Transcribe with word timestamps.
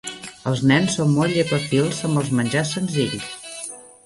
Els 0.51 0.63
nens 0.71 0.95
són 0.99 1.13
molt 1.17 1.35
llepafils 1.35 2.01
amb 2.09 2.23
els 2.23 2.33
menjars 2.41 2.73
senzills. 2.79 3.31